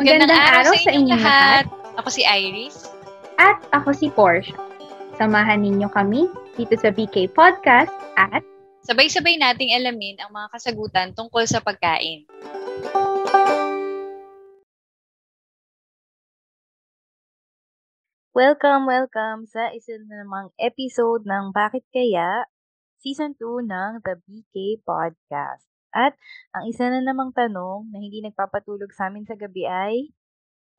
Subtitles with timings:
[0.00, 1.64] Magandang, araw, sa inyong lahat.
[2.00, 2.88] Ako si Iris.
[3.36, 4.56] At ako si Porsche.
[5.20, 6.24] Samahan ninyo kami
[6.56, 8.40] dito sa BK Podcast at
[8.80, 12.24] sabay-sabay nating alamin ang mga kasagutan tungkol sa pagkain.
[18.32, 22.48] Welcome, welcome sa isa na namang episode ng Bakit Kaya?
[23.04, 25.69] Season 2 ng The BK Podcast.
[25.90, 26.14] At
[26.54, 30.14] ang isa na namang tanong na hindi nagpapatulog sa amin sa gabi ay,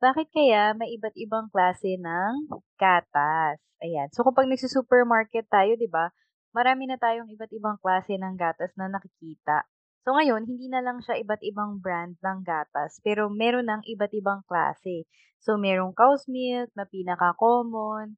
[0.01, 2.49] bakit kaya may iba't ibang klase ng
[2.79, 3.61] gatas?
[3.85, 4.09] Ayan.
[4.09, 6.09] So kapag nagsusupermarket tayo, 'di ba?
[6.57, 9.65] Marami na tayong iba't ibang klase ng gatas na nakikita.
[10.01, 14.13] So ngayon, hindi na lang siya iba't ibang brand ng gatas, pero meron ng iba't
[14.17, 15.05] ibang klase.
[15.37, 18.17] So merong cow's milk na pinaka-common.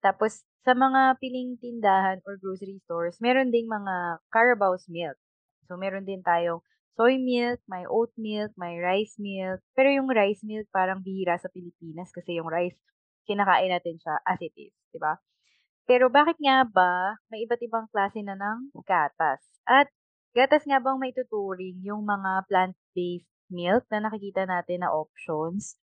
[0.00, 5.16] Tapos sa mga piling tindahan or grocery stores, meron ding mga Carabao's milk.
[5.68, 6.64] So, meron din tayong
[6.98, 9.62] soy milk, may oat milk, may rice milk.
[9.76, 12.74] Pero yung rice milk parang bihira sa Pilipinas kasi yung rice,
[13.28, 15.20] kinakain natin siya as it is, di ba?
[15.88, 19.40] Pero bakit nga ba may iba't ibang klase na ng gatas?
[19.64, 19.88] At
[20.34, 25.78] gatas nga bang may tuturing yung mga plant-based milk na nakikita natin na options?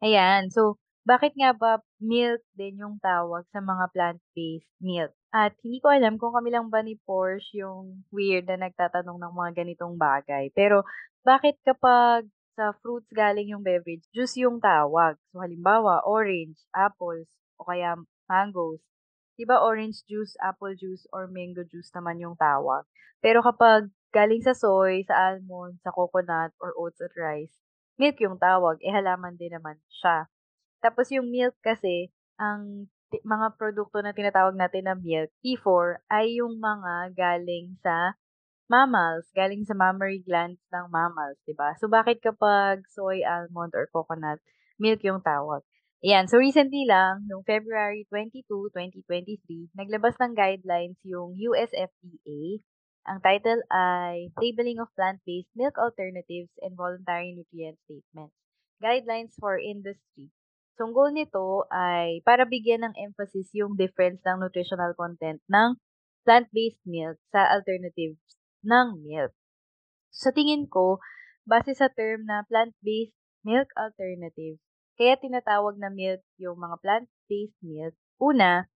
[0.00, 5.12] Ayan, so bakit nga ba milk din yung tawag sa mga plant-based milk?
[5.32, 9.32] At hindi ko alam kung kami lang ba ni Porsche yung weird na nagtatanong ng
[9.32, 10.52] mga ganitong bagay.
[10.52, 10.84] Pero
[11.24, 12.26] bakit kapag
[12.58, 15.16] sa fruits galing yung beverage, juice yung tawag?
[15.32, 17.96] So halimbawa, orange, apples, o kaya
[18.28, 18.82] mangoes.
[19.40, 22.84] Diba orange juice, apple juice, or mango juice naman yung tawag?
[23.24, 27.54] Pero kapag galing sa soy, sa almond, sa coconut, or oats at rice,
[27.96, 30.28] milk yung tawag, eh halaman din naman siya.
[30.80, 32.08] Tapos yung milk kasi,
[32.40, 32.88] ang
[33.20, 38.14] mga produkto na tinatawag natin na milk before ay yung mga galing sa
[38.70, 41.74] mammals, galing sa mammary glands ng mammals, 'di ba?
[41.82, 44.38] So bakit kapag soy, almond or coconut,
[44.78, 45.66] milk yung tawag?
[46.00, 52.62] Ayan, so recently lang, noong February 22, 2023, naglabas ng guidelines yung US FDA.
[53.04, 58.32] Ang title ay Labeling of Plant-Based Milk Alternatives and Voluntary Nutrient Statements.
[58.80, 60.32] Guidelines for Industry.
[60.80, 65.76] Ang goal nito ay para bigyan ng emphasis yung difference ng nutritional content ng
[66.24, 68.20] plant-based milk sa alternatives
[68.64, 69.32] ng milk.
[70.08, 70.98] Sa tingin ko,
[71.44, 74.56] base sa term na plant-based milk alternative,
[74.96, 77.94] kaya tinatawag na milk yung mga plant-based milk.
[78.20, 78.68] Una,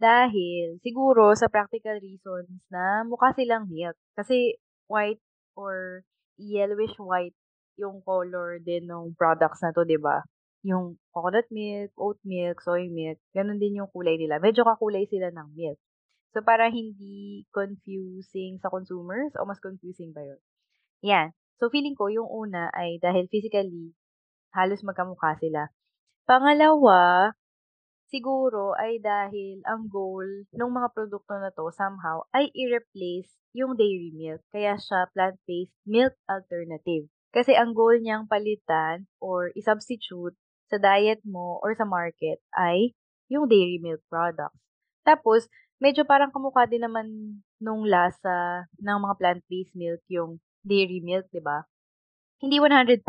[0.00, 3.96] dahil siguro sa practical reasons na mukha silang milk.
[4.12, 4.58] Kasi
[4.90, 5.22] white
[5.56, 6.04] or
[6.36, 7.36] yellowish white
[7.80, 10.22] yung color din ng products na to, 'di ba?
[10.64, 14.40] Yung coconut milk, oat milk, soy milk, ganun din yung kulay nila.
[14.40, 15.78] Medyo kakulay sila ng milk.
[16.34, 20.40] So, para hindi confusing sa consumers o mas confusing ba yun?
[21.06, 21.30] Yan.
[21.60, 23.94] So, feeling ko yung una ay dahil physically,
[24.50, 25.70] halos magkamukha sila.
[26.26, 27.30] Pangalawa,
[28.08, 34.10] siguro ay dahil ang goal ng mga produkto na to somehow ay i-replace yung dairy
[34.10, 34.42] milk.
[34.50, 37.06] Kaya siya plant-based milk alternative.
[37.34, 40.38] Kasi ang goal niyang palitan or i-substitute
[40.74, 42.90] sa diet mo or sa market ay
[43.30, 44.58] yung dairy milk products.
[45.06, 45.46] Tapos,
[45.78, 47.06] medyo parang kamukha din naman
[47.62, 51.62] nung lasa ng mga plant-based milk yung dairy milk, di ba?
[52.42, 53.00] Hindi 100%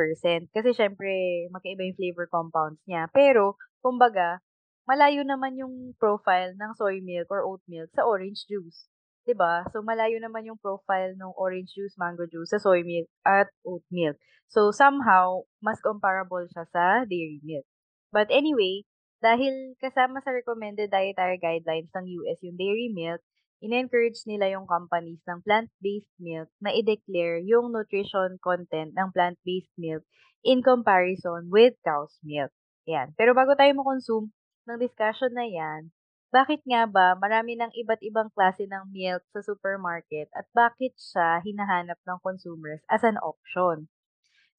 [0.54, 1.10] kasi syempre
[1.50, 3.10] magkaiba yung flavor compounds niya.
[3.10, 4.40] Pero, kumbaga,
[4.86, 8.86] malayo naman yung profile ng soy milk or oat milk sa orange juice.
[9.26, 9.66] 'Di ba?
[9.74, 13.84] So malayo naman yung profile ng orange juice, mango juice sa soy milk at oat
[13.90, 14.18] milk.
[14.48, 17.66] So somehow mas comparable siya sa dairy milk.
[18.14, 18.86] But anyway,
[19.20, 23.20] dahil kasama sa recommended dietary guidelines ng US yung dairy milk,
[23.66, 30.06] in-encourage nila yung companies ng plant-based milk na i-declare yung nutrition content ng plant-based milk
[30.46, 32.54] in comparison with cow's milk.
[32.86, 33.18] Yan.
[33.18, 34.30] Pero bago tayo mo-consume
[34.70, 35.90] ng discussion na yan,
[36.36, 41.40] bakit nga ba marami ng iba't ibang klase ng milk sa supermarket at bakit siya
[41.40, 43.88] hinahanap ng consumers as an option?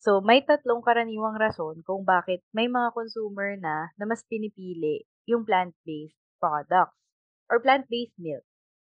[0.01, 5.45] So, may tatlong karaniwang rason kung bakit may mga consumer na na mas pinipili yung
[5.45, 6.97] plant-based products
[7.53, 8.45] or plant-based milk.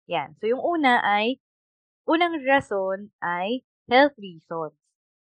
[0.09, 0.33] Yan.
[0.41, 1.37] So, yung una ay,
[2.09, 4.73] unang rason ay health reasons.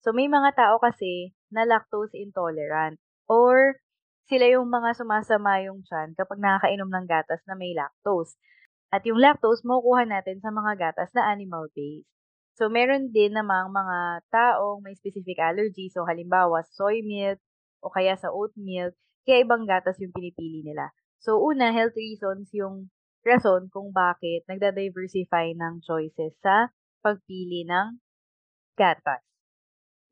[0.06, 3.82] So, may mga tao kasi na lactose intolerant or
[4.26, 8.38] sila yung mga sumasama yung tiyan kapag nakakainom ng gatas na may lactose.
[8.90, 12.10] At yung lactose, makukuha natin sa mga gatas na animal-based.
[12.56, 15.92] So, meron din namang mga taong may specific allergy.
[15.92, 17.44] So, halimbawa, soy milk
[17.84, 18.96] o kaya sa oat milk,
[19.28, 20.96] kaya ibang gatas yung pinipili nila.
[21.20, 22.88] So, una, health reasons yung
[23.28, 26.72] rason kung bakit nagda-diversify ng choices sa
[27.04, 28.00] pagpili ng
[28.80, 29.35] gatas.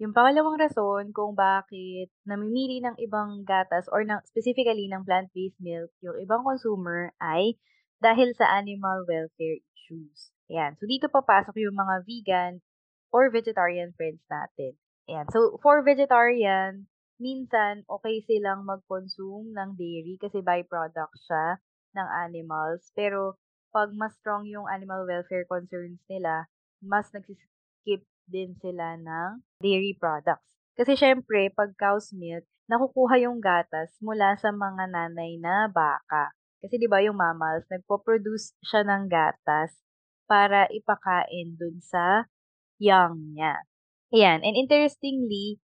[0.02, 5.94] Yung pangalawang rason kung bakit namimili ng ibang gatas or ng specifically ng plant-based milk
[6.02, 7.62] yung ibang consumer ay
[8.02, 10.34] dahil sa animal welfare issues.
[10.50, 10.76] Ayan.
[10.82, 12.54] So, dito papasok yung mga vegan
[13.14, 14.76] or vegetarian friends natin.
[15.08, 15.30] Ayan.
[15.32, 16.90] So, for vegetarian,
[17.22, 21.62] minsan okay silang mag-consume ng dairy kasi byproduct siya
[21.96, 22.92] ng animals.
[22.98, 23.40] Pero,
[23.72, 26.50] pag mas strong yung animal welfare concerns nila,
[26.84, 30.54] mas nagsiskip din sila ng dairy products.
[30.74, 36.34] Kasi syempre, pag cow's milk, nakukuha yung gatas mula sa mga nanay na baka.
[36.64, 39.76] Kasi 'di ba yung mammals, nagpo-produce siya ng gatas
[40.26, 42.26] para ipakain dun sa
[42.80, 43.60] young niya.
[44.16, 45.60] Ayan, and interestingly,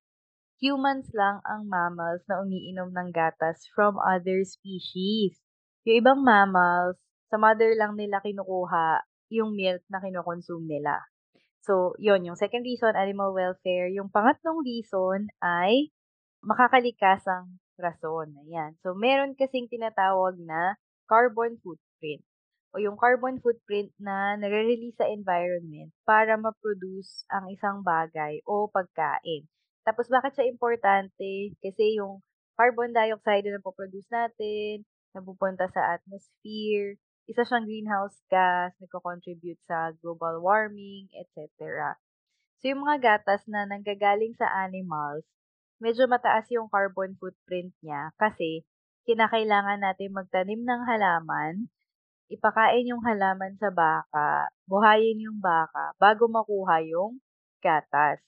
[0.60, 5.40] humans lang ang mammals na umiinom ng gatas from other species.
[5.88, 7.00] Yung ibang mammals,
[7.32, 11.00] sa mother lang nila kinukuha yung milk na kinokonsume nila.
[11.64, 13.92] So, yon yung second reason, animal welfare.
[13.92, 15.92] Yung pangatlong reason ay
[16.44, 18.36] makakalikasang rason.
[18.48, 18.76] Ayan.
[18.84, 22.24] So, meron kasing tinatawag na carbon footprint
[22.70, 29.50] o yung carbon footprint na nare-release sa environment para ma-produce ang isang bagay o pagkain.
[29.82, 31.58] Tapos bakit siya importante?
[31.58, 32.22] Kasi yung
[32.54, 34.86] carbon dioxide na po-produce natin,
[35.18, 36.94] napupunta sa atmosphere,
[37.30, 41.94] isa siyang greenhouse gas, nagko-contribute sa global warming, etc.
[42.58, 45.30] So yung mga gatas na nanggagaling sa animals,
[45.78, 48.66] medyo mataas yung carbon footprint niya kasi
[49.06, 51.70] kinakailangan natin magtanim ng halaman,
[52.34, 57.22] ipakain yung halaman sa baka, buhayin yung baka bago makuha yung
[57.62, 58.22] gatas.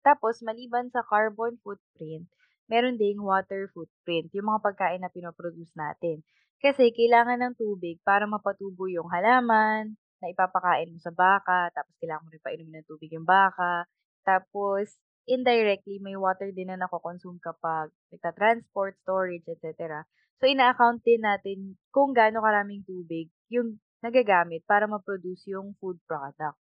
[0.00, 2.30] Tapos, maliban sa carbon footprint,
[2.70, 6.22] meron ding water footprint, yung mga pagkain na pinoproduce natin.
[6.60, 12.24] Kasi kailangan ng tubig para mapatubo yung halaman na ipapakain mo sa baka, tapos kailangan
[12.24, 13.84] mo rin painumin ng tubig yung baka.
[14.24, 14.96] Tapos,
[15.28, 20.02] indirectly, may water din na nako-consume kapag nagta-transport, storage, etc.
[20.40, 21.58] So, ina-account din natin
[21.92, 26.56] kung gaano karaming tubig yung nagagamit para ma-produce yung food product.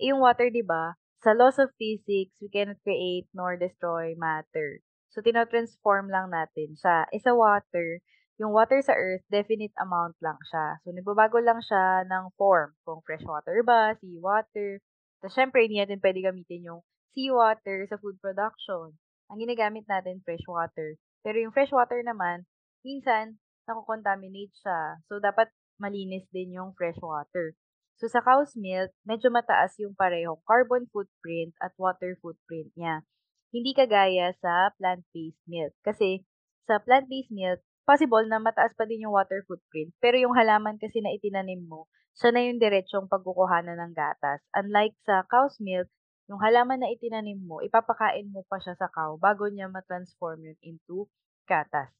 [0.00, 0.96] Eh, yung water, di ba?
[1.22, 4.80] Sa laws of physics, we cannot create nor destroy matter.
[5.14, 7.06] So, tinotransform lang natin siya.
[7.14, 8.02] E sa water,
[8.38, 10.82] yung water sa earth, definite amount lang siya.
[10.82, 12.74] So, nagbabago lang siya ng form.
[12.82, 14.82] Kung fresh water ba, seawater.
[15.22, 16.80] So, syempre, hindi natin pwede gamitin yung
[17.14, 18.98] seawater sa food production.
[19.30, 20.98] Ang ginagamit natin, fresh water.
[21.22, 22.42] Pero yung fresh water naman,
[22.82, 23.38] minsan,
[23.70, 24.98] nako-contaminate siya.
[25.06, 25.48] So, dapat
[25.78, 27.54] malinis din yung fresh water.
[28.02, 33.06] So, sa cow's milk, medyo mataas yung parehong carbon footprint at water footprint niya.
[33.54, 35.72] Hindi kagaya sa plant-based milk.
[35.86, 36.26] Kasi,
[36.66, 39.92] sa plant-based milk, possible na mataas pa din yung water footprint.
[40.00, 41.86] Pero yung halaman kasi na itinanim mo,
[42.16, 44.40] siya na yung diretsong pagkukuhanan ng gatas.
[44.56, 45.88] Unlike sa cow's milk,
[46.28, 50.58] yung halaman na itinanim mo, ipapakain mo pa siya sa cow bago niya ma-transform yun
[50.64, 51.04] into
[51.44, 51.92] gatas.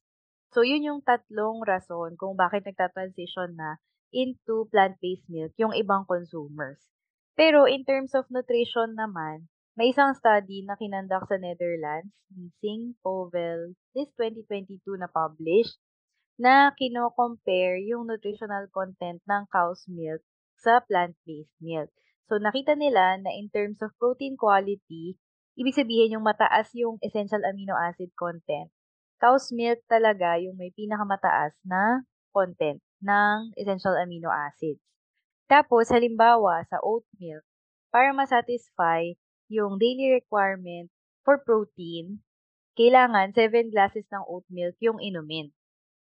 [0.49, 3.77] So, yun yung tatlong rason kung bakit nagta-transition na
[4.15, 6.79] into plant-based milk yung ibang consumers.
[7.35, 12.11] Pero in terms of nutrition naman, may isang study na kinandak sa Netherlands,
[12.63, 15.79] Sing Povel, this 2022 na published,
[16.39, 20.23] na kino-compare yung nutritional content ng cow's milk
[20.59, 21.91] sa plant-based milk.
[22.27, 25.19] So, nakita nila na in terms of protein quality,
[25.59, 28.71] ibig sabihin yung mataas yung essential amino acid content
[29.19, 32.03] cow's milk talaga yung may pinakamataas na
[32.35, 34.81] content ng essential amino acids.
[35.47, 37.45] Tapos, halimbawa, sa oat milk,
[37.93, 39.13] para masatisfy
[39.51, 40.89] yung daily requirement
[41.25, 42.21] for protein,
[42.75, 45.49] kailangan 7 glasses ng oat milk yung inumin.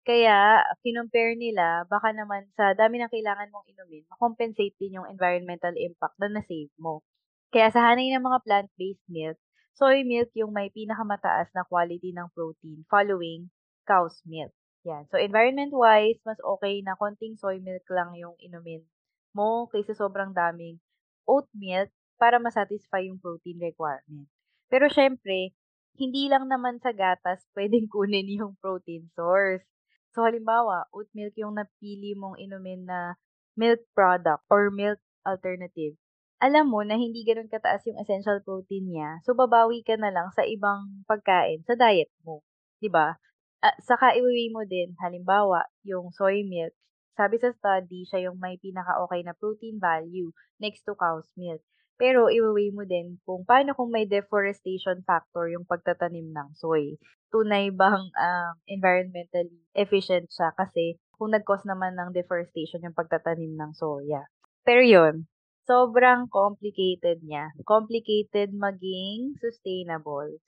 [0.08, 5.76] Kaya, kinumpare nila, baka naman sa dami ng kailangan mong inumin, makompensate din yung environmental
[5.76, 7.06] impact na na-save mo.
[7.54, 9.38] Kaya sa hanay ng mga plant-based milk,
[9.76, 13.50] soy milk yung may pinakamataas na quality ng protein following
[13.86, 14.54] cow's milk.
[14.88, 15.06] Yan.
[15.12, 18.86] So, environment-wise, mas okay na konting soy milk lang yung inumin
[19.34, 20.82] mo kaysa sobrang daming
[21.30, 21.90] oat milk
[22.22, 24.28] para masatisfy yung protein requirement.
[24.68, 25.56] Pero syempre,
[25.98, 29.66] hindi lang naman sa gatas pwedeng kunin yung protein source.
[30.14, 33.16] So, halimbawa, oat milk yung napili mong inumin na
[33.56, 35.96] milk product or milk alternative
[36.40, 40.32] alam mo na hindi gano'n kataas yung essential protein niya, so babawi ka na lang
[40.32, 42.48] sa ibang pagkain sa diet mo,
[42.80, 43.20] 'di ba?
[43.60, 46.72] Ah, saka iwi mo din halimbawa yung soy milk,
[47.20, 50.32] sabi sa study siya yung may pinaka-okey na protein value
[50.64, 51.60] next to cow's milk.
[52.00, 56.96] Pero iwi mo din kung paano kung may deforestation factor yung pagtatanim ng soy.
[57.28, 63.76] Tunay bang, um, environmentally efficient siya kasi kung nag-cause naman ng deforestation yung pagtatanim ng
[63.76, 64.24] soya.
[64.64, 65.28] Pero yun,
[65.68, 67.52] sobrang complicated niya.
[67.68, 70.40] Complicated maging sustainable.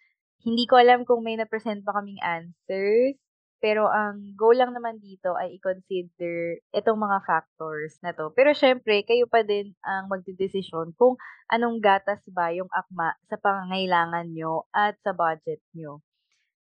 [0.42, 3.20] Hindi ko alam kung may na-present pa kaming answers,
[3.62, 8.34] pero ang goal lang naman dito ay i-consider itong mga factors na to.
[8.34, 11.14] Pero syempre, kayo pa din ang magdedesisyon kung
[11.54, 16.02] anong gatas ba yung akma sa pangangailangan nyo at sa budget nyo.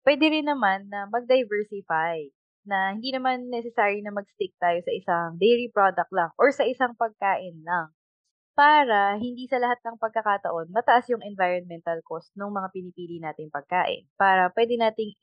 [0.04, 2.28] Pwede rin naman na mag-diversify
[2.68, 6.92] na hindi naman necessary na mag-stick tayo sa isang dairy product lang or sa isang
[6.96, 7.92] pagkain lang
[8.54, 14.06] para hindi sa lahat ng pagkakataon mataas yung environmental cost ng mga pinipili nating pagkain.
[14.14, 15.18] Para pwede nating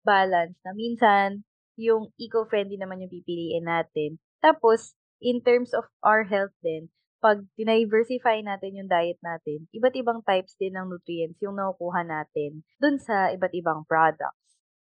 [0.00, 1.44] i-balance na minsan
[1.76, 4.16] yung eco-friendly naman yung pipiliin natin.
[4.40, 6.88] Tapos, in terms of our health din,
[7.20, 12.64] pag diversify natin yung diet natin, iba't ibang types din ng nutrients yung nakukuha natin
[12.80, 14.39] dun sa iba't ibang products.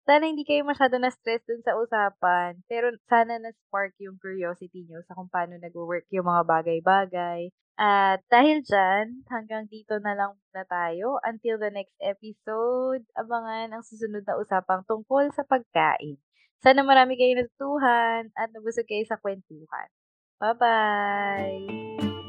[0.09, 5.15] Sana hindi kayo masyado na-stress dun sa usapan, pero sana na-spark yung curiosity nyo sa
[5.15, 7.53] kung paano nag-work yung mga bagay-bagay.
[7.81, 11.17] At dahil dyan, hanggang dito na lang na tayo.
[11.25, 16.21] Until the next episode, abangan ang susunod na usapang tungkol sa pagkain.
[16.61, 19.89] Sana marami kayo natutuhan at nabusog kayo sa kwentuhan.
[20.41, 22.20] Bye-bye!